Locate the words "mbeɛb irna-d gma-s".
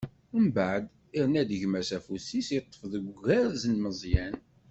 0.45-1.89